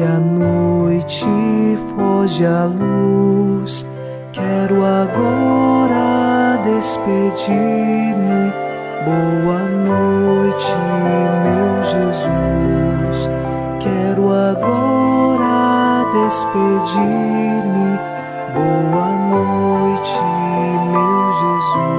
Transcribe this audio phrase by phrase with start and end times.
[0.00, 1.26] Desce a noite,
[1.94, 3.86] foge a luz.
[4.32, 8.50] Quero agora despedir-me.
[9.04, 10.74] Boa noite,
[11.44, 13.28] meu Jesus.
[13.78, 17.98] Quero agora despedir-me.
[18.54, 20.18] Boa noite,
[20.92, 21.90] meu Jesus.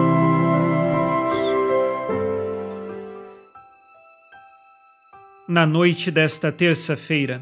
[5.48, 7.42] Na noite desta terça-feira,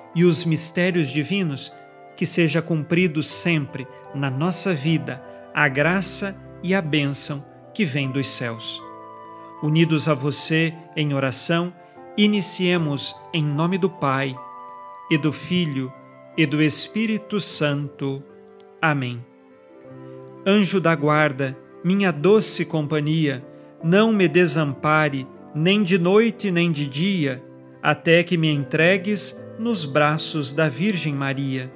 [0.15, 1.73] e os mistérios divinos,
[2.15, 5.23] que seja cumprido sempre na nossa vida
[5.53, 8.81] a graça e a bênção que vem dos céus.
[9.61, 11.73] Unidos a você em oração,
[12.17, 14.35] iniciemos em nome do Pai,
[15.11, 15.91] e do Filho,
[16.37, 18.23] e do Espírito Santo.
[18.81, 19.23] Amém.
[20.45, 23.45] Anjo da guarda, minha doce companhia,
[23.83, 27.43] não me desampare, nem de noite nem de dia,
[27.83, 31.71] até que me entregues nos braços da Virgem Maria.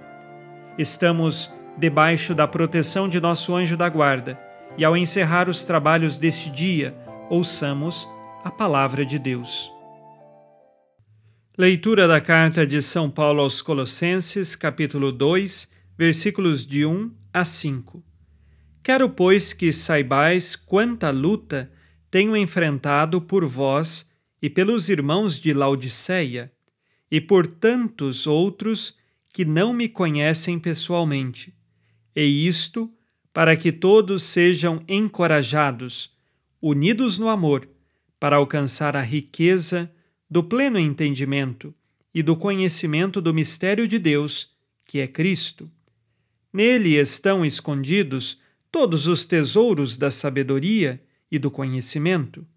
[0.75, 4.39] Estamos debaixo da proteção de nosso anjo da guarda,
[4.75, 6.97] e ao encerrar os trabalhos deste dia,
[7.29, 8.07] ouçamos
[8.43, 9.71] a palavra de Deus.
[11.55, 18.03] Leitura da carta de São Paulo aos Colossenses, capítulo 2, versículos de 1 a 5.
[18.81, 21.71] Quero, pois, que saibais quanta luta
[22.09, 26.51] tenho enfrentado por vós e pelos irmãos de Laodiceia,
[27.09, 28.97] e por tantos outros
[29.31, 31.53] que não me conhecem pessoalmente,
[32.15, 32.91] e isto
[33.33, 36.15] para que todos sejam encorajados,
[36.61, 37.67] unidos no amor,
[38.19, 39.91] para alcançar a riqueza
[40.29, 41.75] do pleno entendimento
[42.13, 44.55] e do conhecimento do mistério de Deus,
[44.85, 45.69] que é Cristo.
[46.53, 48.39] Nele estão escondidos
[48.71, 52.47] todos os tesouros da sabedoria e do conhecimento.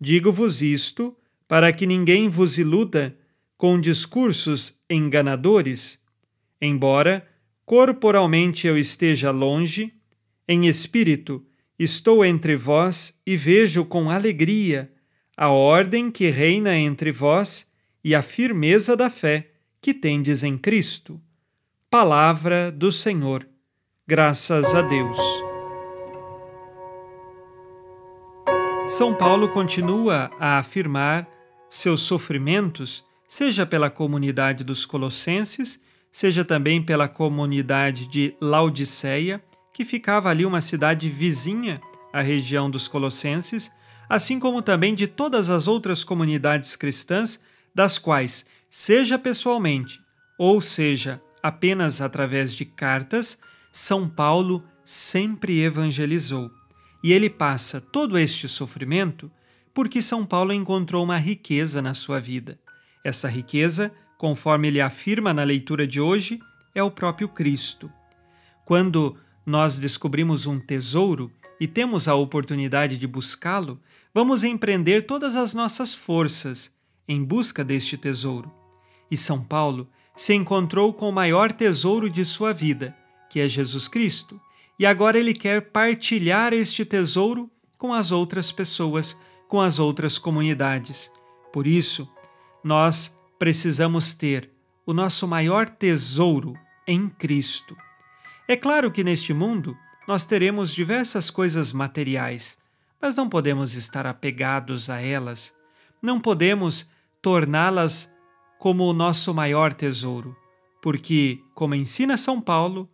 [0.00, 1.16] Digo-vos isto
[1.48, 3.16] para que ninguém vos iluda
[3.62, 6.00] com discursos enganadores.
[6.60, 7.24] Embora
[7.64, 9.94] corporalmente eu esteja longe,
[10.48, 11.46] em espírito
[11.78, 14.92] estou entre vós e vejo com alegria
[15.36, 17.70] a ordem que reina entre vós
[18.02, 21.20] e a firmeza da fé que tendes em Cristo.
[21.88, 23.46] Palavra do Senhor.
[24.04, 25.20] Graças a Deus.
[28.88, 31.28] São Paulo continua a afirmar
[31.70, 40.28] seus sofrimentos, seja pela comunidade dos Colossenses, seja também pela comunidade de Laodiceia, que ficava
[40.28, 41.80] ali uma cidade vizinha
[42.12, 43.72] à região dos Colossenses,
[44.06, 47.40] assim como também de todas as outras comunidades cristãs,
[47.74, 49.98] das quais, seja pessoalmente
[50.38, 53.38] ou seja apenas através de cartas,
[53.72, 56.50] São Paulo sempre evangelizou.
[57.02, 59.32] E ele passa todo este sofrimento
[59.72, 62.60] porque São Paulo encontrou uma riqueza na sua vida.
[63.04, 66.40] Essa riqueza, conforme ele afirma na leitura de hoje,
[66.74, 67.90] é o próprio Cristo.
[68.64, 73.80] Quando nós descobrimos um tesouro e temos a oportunidade de buscá-lo,
[74.14, 76.74] vamos empreender todas as nossas forças
[77.08, 78.52] em busca deste tesouro.
[79.10, 82.96] E São Paulo se encontrou com o maior tesouro de sua vida,
[83.28, 84.40] que é Jesus Cristo,
[84.78, 89.16] e agora ele quer partilhar este tesouro com as outras pessoas,
[89.48, 91.10] com as outras comunidades.
[91.52, 92.08] Por isso,
[92.62, 94.50] nós precisamos ter
[94.86, 96.54] o nosso maior tesouro
[96.86, 97.76] em Cristo.
[98.48, 99.76] É claro que neste mundo
[100.06, 102.58] nós teremos diversas coisas materiais,
[103.00, 105.54] mas não podemos estar apegados a elas,
[106.00, 106.90] não podemos
[107.20, 108.12] torná-las
[108.58, 110.36] como o nosso maior tesouro,
[110.80, 112.88] porque, como ensina São Paulo,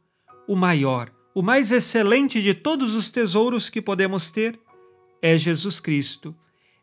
[0.46, 4.58] o maior, o mais excelente de todos os tesouros que podemos ter
[5.20, 6.34] é Jesus Cristo,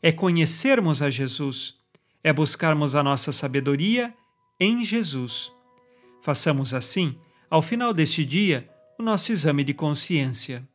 [0.01, 1.79] é conhecermos a Jesus,
[2.25, 4.11] é buscarmos a nossa sabedoria
[4.59, 5.53] em Jesus.
[6.23, 7.19] Façamos assim
[7.51, 8.67] ao final deste dia,
[8.99, 10.67] o nosso exame de consciência.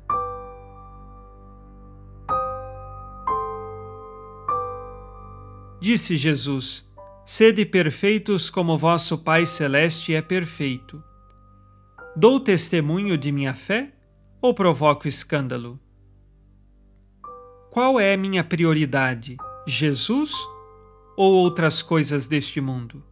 [5.81, 6.89] Disse Jesus:
[7.27, 11.03] Sede perfeitos como vosso Pai Celeste é perfeito.
[12.15, 13.93] Dou testemunho de minha fé
[14.41, 15.81] ou provoco escândalo?
[17.73, 19.37] Qual é minha prioridade,
[19.67, 20.33] Jesus
[21.23, 23.03] ou outras coisas deste mundo.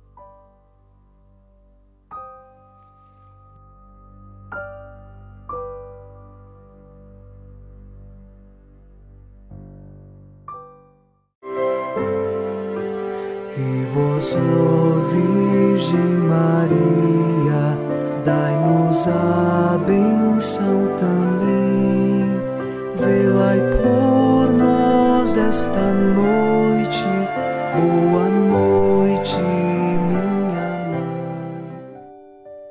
[13.55, 14.35] E vós,
[15.13, 17.77] Virgem Maria,
[18.25, 22.25] dai-nos a benção também,
[22.99, 26.48] velai por nós esta noite
[27.79, 30.27] Boa noite, minha
[30.91, 31.13] mãe.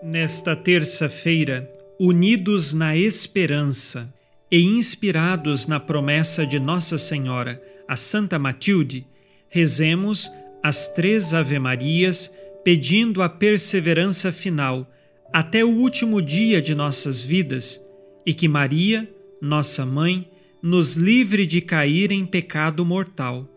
[0.03, 4.13] Nesta terça-feira, unidos na esperança
[4.51, 9.07] e inspirados na promessa de Nossa Senhora, a Santa Matilde,
[9.47, 10.29] rezemos
[10.61, 14.91] as três Ave-Marias pedindo a perseverança final
[15.31, 17.81] até o último dia de nossas vidas
[18.25, 19.09] e que Maria,
[19.41, 20.29] nossa mãe,
[20.61, 23.56] nos livre de cair em pecado mortal.